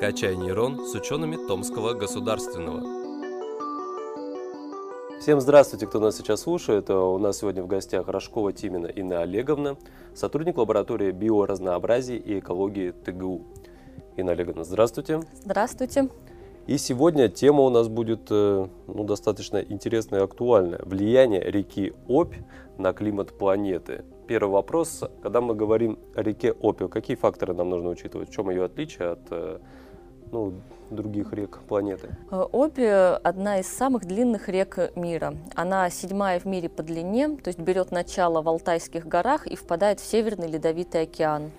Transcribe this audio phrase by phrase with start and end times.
[0.00, 2.80] «Качай нейрон» с учеными Томского государственного.
[5.20, 6.88] Всем здравствуйте, кто нас сейчас слушает.
[6.88, 9.76] У нас сегодня в гостях Рожкова Тимина Инна Олеговна,
[10.14, 13.42] сотрудник лаборатории биоразнообразия и экологии ТГУ.
[14.16, 15.20] Инна Олеговна, здравствуйте.
[15.44, 16.08] Здравствуйте.
[16.66, 20.80] И сегодня тема у нас будет э, ну, достаточно интересная и актуальная.
[20.82, 22.36] Влияние реки Обь
[22.78, 24.04] на климат планеты.
[24.26, 25.02] Первый вопрос.
[25.22, 28.30] Когда мы говорим о реке Обь, какие факторы нам нужно учитывать?
[28.30, 29.58] В чем ее отличие от э,
[30.32, 30.54] ну,
[30.90, 32.10] других рек планеты?
[32.30, 32.78] Э, Обь–
[33.22, 35.34] одна из самых длинных рек мира.
[35.54, 40.00] Она седьмая в мире по длине, то есть берет начало в Алтайских горах и впадает
[40.00, 41.50] в Северный Ледовитый океан.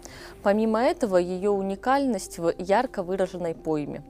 [0.43, 4.03] Помимо этого, ее уникальность в ярко выраженной пойме.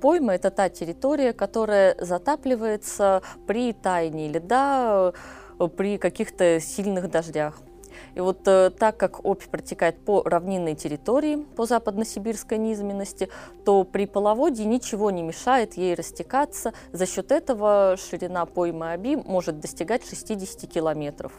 [0.00, 5.12] Пойма– это та территория, которая затапливается при таянии льда,
[5.58, 7.60] э, при каких-то сильных дождях.
[8.14, 13.28] И вот э, так как Обь протекает по равнинной территории, по западно-сибирской низменности,
[13.64, 16.72] то при половодье ничего не мешает ей растекаться.
[16.92, 21.32] За счет этого ширина поймы Оби может достигать 60 километров.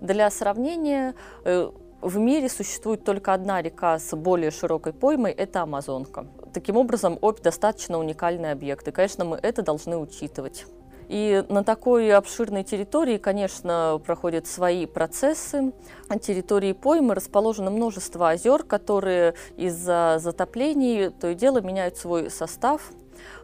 [0.00, 1.14] Для сравнения,
[1.44, 6.26] э, в мире существует только одна река с более широкой поймой– это Амазонка.
[6.52, 10.66] Таким образом, Обь достаточно уникальный объект, и, конечно, мы это должны учитывать.
[11.08, 15.72] И на такой обширной территории, конечно, проходят свои процессы.
[16.08, 22.92] На территории поймы расположено множество озер, которые из-за затоплений то и дело меняют свой состав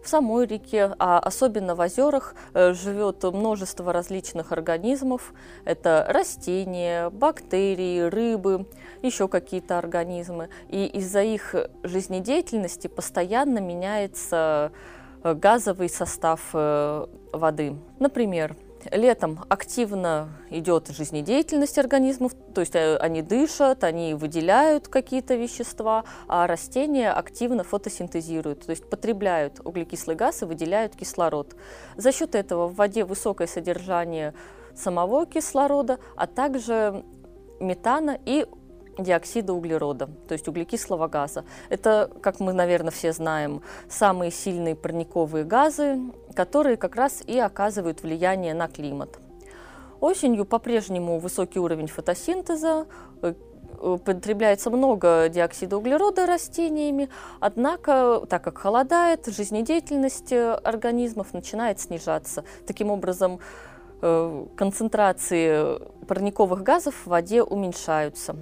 [0.02, 5.32] в самой реке, а особенно в озерах э, живет множество различных организмов.
[5.64, 8.66] Это растения, бактерии, рыбы,
[9.02, 10.48] еще какие-то организмы.
[10.68, 14.72] И из-за их жизнедеятельности постоянно меняется
[15.24, 17.76] газовый состав э, воды.
[17.98, 18.54] Например,
[18.90, 26.46] Летом активно идет жизнедеятельность организмов, то есть э, они дышат, они выделяют какие-то вещества, а
[26.46, 31.56] растения активно фотосинтезируют, то есть потребляют углекислый газ и выделяют кислород.
[31.96, 34.34] За счет этого в воде высокое содержание
[34.74, 37.04] самого кислорода, а также
[37.60, 38.46] метана и
[38.98, 41.44] диоксида углерода, то есть углекислого газа.
[41.68, 46.00] Это, как мы, наверное, все знаем, самые сильные парниковые газы,
[46.34, 49.18] которые как раз и оказывают влияние на климат.
[50.00, 52.86] Осенью по-прежнему высокий уровень фотосинтеза,
[53.22, 53.34] э,
[54.04, 57.08] потребляется много диоксида углерода растениями,
[57.40, 62.44] однако, так как холодает, жизнедеятельность организмов начинает снижаться.
[62.66, 63.40] Таким образом,
[64.00, 68.36] э, концентрации парниковых газов в воде уменьшаются.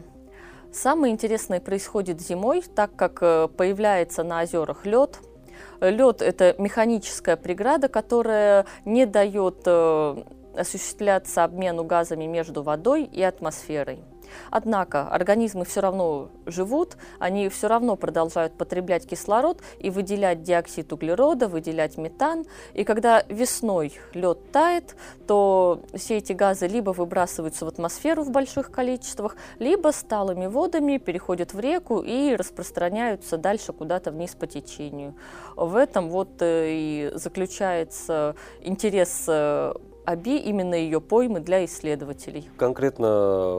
[0.73, 5.19] Самое интересное происходит зимой, так как э, появляется на озерах лед.
[5.81, 10.23] Лед– это механическая преграда, которая не дает э,
[10.57, 14.01] осуществляться обмену газами между водой и атмосферой.
[14.51, 21.49] Однако организмы все равно живут, они все равно продолжают потреблять кислород и выделять диоксид углерода,
[21.49, 22.45] выделять метан.
[22.75, 28.71] И когда весной лед тает, то все эти газы либо выбрасываются в атмосферу в больших
[28.71, 35.15] количествах, либо сталыми водами переходят в реку и распространяются дальше куда-то вниз по течению.
[35.57, 42.49] В этом вот э, и заключается интерес э, АБИ, именно ее поймы для исследователей.
[42.57, 43.09] Конкретно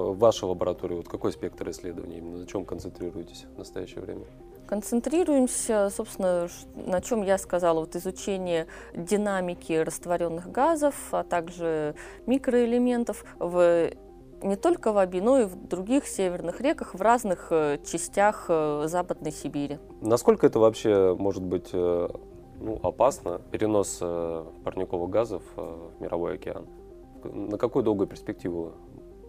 [0.10, 4.26] в вашей лаборатории, вот какой спектр исследований, именно на чем концентрируетесь в настоящее время?
[4.68, 11.96] Концентрируемся, собственно, на чем я сказала, вот изучение динамики растворенных газов, а также
[12.26, 13.92] микроэлементов в
[14.42, 18.84] не только в Аби, но и в других северных реках в разных э, частях э,
[18.88, 19.80] Западной Сибири.
[20.02, 22.10] Насколько это вообще может быть э,
[22.64, 26.66] ну, опасно, перенос э, парниковых газов э, в мировой океан.
[27.24, 28.72] На какую долгую перспективу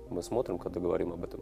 [0.08, 1.40] мы смотрим, когда говорим об этом?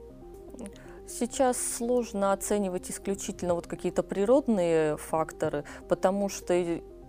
[1.07, 6.55] Сейчас сложно оценивать исключительно вот какие-то природные факторы, потому что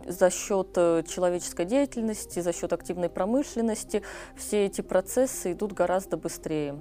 [0.05, 4.03] за счет э, человеческой деятельности, за счет активной промышленности
[4.35, 6.75] все эти процессы идут гораздо быстрее.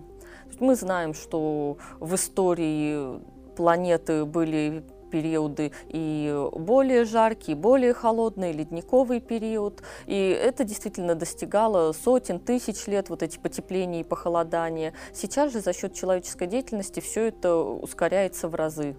[0.58, 3.20] Мы знаем, что в истории
[3.54, 9.82] планеты были периоды и более жаркие, более холодные, ледниковый период.
[10.06, 14.94] И это действительно достигало сотен, тысяч лет, вот эти потепления и похолодания.
[15.12, 18.96] Сейчас же за счет человеческой деятельности все это ускоряется в разы.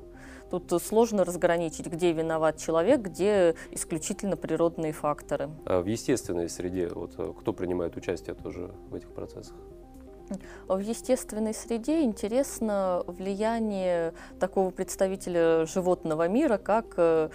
[0.52, 5.50] Тут сложно разграничить, где виноват человек, где исключительно природные факторы.
[5.66, 9.56] А в естественной среде вот, кто принимает участие тоже в этих процессах?
[10.68, 17.30] В естественной среде интересно влияние такого представителя животного мира, как э,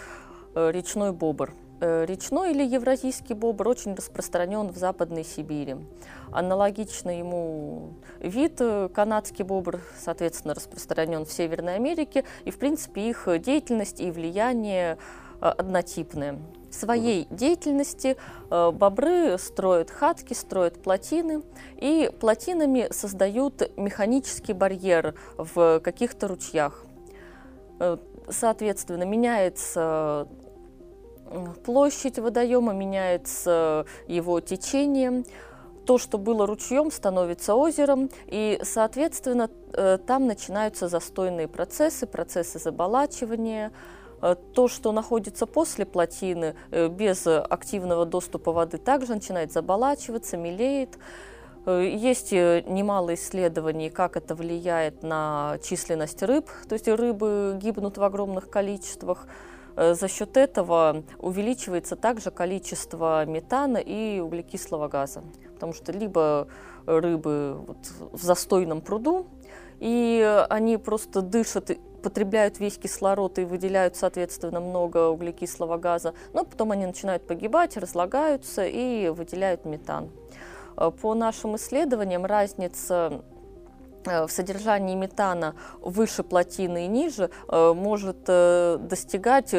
[0.55, 1.53] э, речной бобр.
[1.81, 5.77] Э, речной или евразийский бобр очень распространен в Западной Сибири.
[6.33, 8.61] Аналогично ему вид
[8.95, 12.25] канадский бобр, соответственно, распространен в Северной Америке.
[12.45, 14.99] И, в принципе, их деятельность и влияние
[15.41, 16.39] однотипные.
[16.71, 18.17] В своей деятельности
[18.51, 21.43] бобры строят хатки, строят плотины,
[21.77, 26.85] и плотинами создают механический барьер в каких-то ручьях.
[28.29, 30.29] Соответственно, меняется
[31.65, 35.25] площадь водоема, меняется его течение,
[35.87, 43.73] то, что было ручьем, становится озером, и, соответственно, э, там начинаются застойные процессы, процессы заболачивания.
[44.21, 50.99] Э, то, что находится после плотины, э, без активного доступа воды, также начинает заболачиваться, мелеет.
[51.67, 58.49] Есть немало исследований, как это влияет на численность рыб, то есть рыбы гибнут в огромных
[58.49, 59.27] количествах.
[59.77, 65.23] За счет этого увеличивается также количество метана и углекислого газа
[65.59, 66.47] потому что либо
[66.87, 67.79] рыбы вот
[68.13, 69.27] в застойном пруду,
[69.81, 76.73] и они просто дышат, потребляют весь кислород и выделяют, соответственно, много углекислого газа, но потом
[76.73, 80.11] они начинают погибать, разлагаются и выделяют метан.
[81.03, 83.23] По нашим исследованиям разница
[84.07, 89.53] э, в содержании метана выше плотины и ниже э, может э, достигать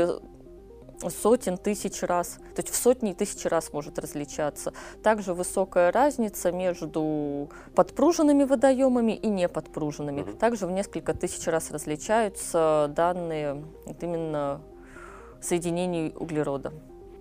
[1.07, 4.73] сотен тысяч раз, то есть в сотни тысяч раз может различаться.
[5.01, 10.21] Также высокая разница между подпруженными водоемами и неподпруженными.
[10.21, 10.31] Угу.
[10.33, 14.61] Также в несколько тысяч раз различаются данные вот именно
[15.41, 16.73] соединений углерода.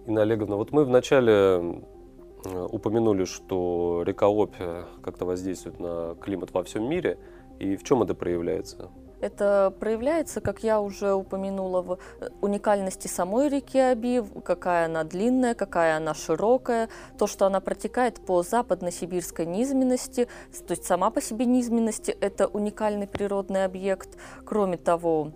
[0.06, 1.82] Инна Олеговна, вот мы вначале
[2.44, 4.56] упомянули, что река Обь
[5.02, 7.18] как-то воздействует на климат во всем мире.
[7.58, 8.90] И в чем это проявляется?
[9.20, 15.54] Это проявляется, как я уже упомянула, в э, уникальности самой реки Аби, какая она длинная,
[15.54, 16.88] какая она широкая,
[17.18, 20.28] то, что она протекает по западно-сибирской низменности,
[20.66, 24.16] то есть сама по себе низменности– это уникальный природный объект.
[24.44, 25.32] Кроме того,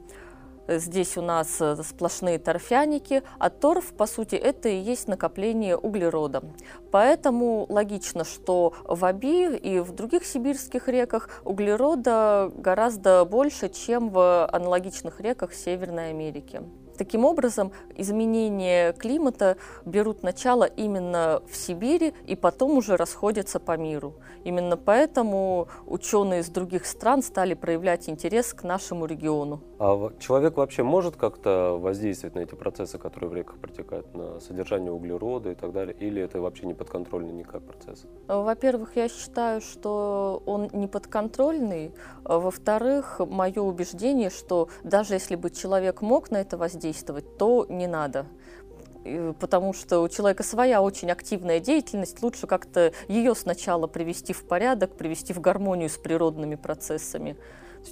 [0.68, 6.42] Здесь у нас э, сплошные торфяники, а торф, по сути, это и есть накопление углерода.
[6.90, 14.46] Поэтому логично, что в Аби и в других сибирских реках углерода гораздо больше, чем в
[14.46, 16.62] аналогичных реках Северной Америки.
[17.02, 24.14] Таким образом, изменения климата берут начало именно в Сибири и потом уже расходятся по миру.
[24.44, 29.60] Именно поэтому ученые из других стран стали проявлять интерес к нашему региону.
[29.80, 34.92] А человек вообще может как-то воздействовать на эти процессы, которые в реках протекают, на содержание
[34.92, 35.96] углерода и так далее?
[35.98, 38.04] Или это вообще не подконтрольный никак процесс?
[38.28, 41.92] Во-первых, я считаю, что он не подконтрольный.
[42.22, 47.86] Во-вторых, мое убеждение, что даже если бы человек мог на это воздействовать, действовать, то не
[47.86, 48.26] надо
[49.40, 54.96] потому что у человека своя очень активная деятельность, лучше как-то ее сначала привести в порядок,
[54.96, 57.36] привести в гармонию с природными процессами.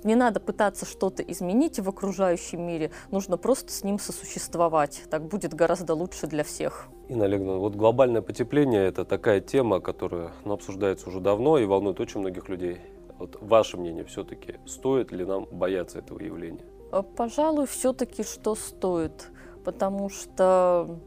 [0.04, 5.02] не надо пытаться что-то изменить в окружающем мире, нужно просто с ним сосуществовать.
[5.10, 6.86] Так будет гораздо лучше для всех.
[7.08, 11.98] Инна Олеговна, вот глобальное потепление– это такая тема, которая ну, обсуждается уже давно и волнует
[11.98, 12.78] очень многих людей.
[13.18, 16.69] Вот ваше мнение все-таки, стоит ли нам бояться этого явления?
[16.92, 19.30] Э, пожалуй, все-таки что стоит,
[19.64, 20.98] потому что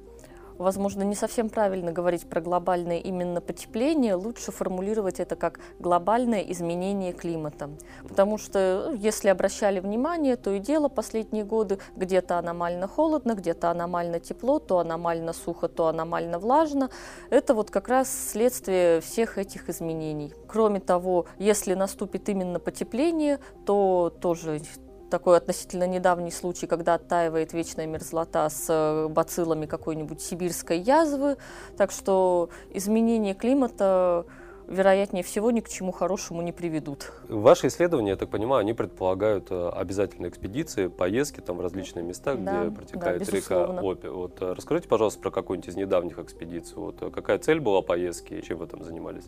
[0.57, 7.13] возможно, не совсем правильно говорить про глобальное именно потепление, лучше формулировать это как глобальное изменение
[7.13, 7.69] климата.
[8.07, 13.71] Потому что, ну, если обращали внимание, то и дело последние годы где-то аномально холодно, где-то
[13.71, 16.89] аномально тепло, то аномально сухо, то аномально влажно.
[17.29, 20.33] Это вот как раз следствие всех этих изменений.
[20.47, 24.61] Кроме того, если наступит именно потепление, то тоже
[25.13, 31.37] такой относительно недавний случай, когда оттаивает вечная мерзлота с э, бациллами какой-нибудь сибирской язвы.
[31.77, 34.25] Так что изменение климата
[34.67, 37.11] вероятнее всего ни к чему хорошему не приведут.
[37.27, 42.35] Ваши исследования, я так понимаю, они предполагают э, обязательные экспедиции, поездки там в различные места,
[42.35, 44.07] да, где протекает да, река Опи.
[44.07, 46.77] Вот э, расскажите, пожалуйста, про какую-нибудь из недавних экспедиций.
[46.77, 49.25] Вот какая цель была поездки и чем вы там занимались?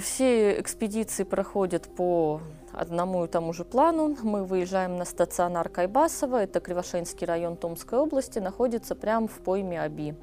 [0.00, 2.40] Все экспедиции проходят по
[2.72, 4.16] одному и тому же плану.
[4.22, 10.14] Мы выезжаем на стационар Кайбасова, это Кривошейский район Томской области, находится прямо в пойме Аби.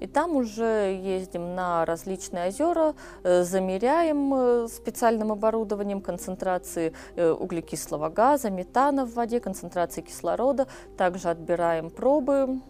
[0.00, 8.08] И там уже ездим на различные озера, э, замеряем э, специальным оборудованием концентрации э, углекислого
[8.08, 10.66] газа, метана в воде, концентрации кислорода.
[10.96, 12.60] Также отбираем пробы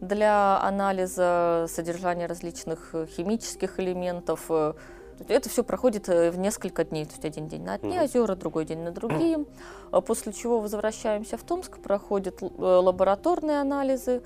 [0.00, 4.50] для анализа содержания различных химических элементов,
[5.28, 7.04] это все проходит э, в несколько дней.
[7.04, 9.44] То есть один день на одни озера, другой день на другие.
[9.90, 14.22] А после чего возвращаемся в Томск, проходят э, лабораторные анализы.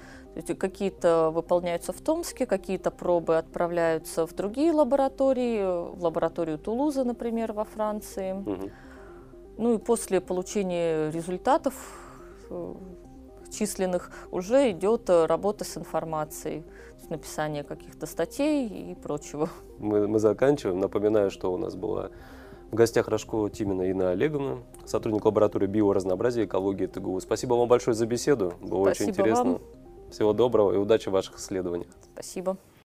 [0.58, 7.64] Какие-то выполняются в Томске, какие-то пробы отправляются в другие лаборатории, в лабораторию Тулуза, например, во
[7.64, 8.44] Франции.
[9.56, 11.74] Ну и после получения результатов
[12.50, 12.74] э,
[13.50, 16.64] численных уже идет э, работа с информацией,
[17.08, 19.48] написание каких-то статей и прочего.
[19.78, 20.78] Мы, мы заканчиваем.
[20.78, 22.10] Напоминаю, что у нас была
[22.70, 27.20] в гостях Рожкова Тимина Инна Олеговна, сотрудник лаборатории биоразнообразия и экологии ТГУ.
[27.20, 28.54] Спасибо вам большое за беседу.
[28.60, 29.44] Было Спасибо очень интересно.
[29.44, 29.60] вам.
[30.10, 31.90] Всего доброго и удачи в ваших исследованиях.
[32.14, 32.56] Спасибо.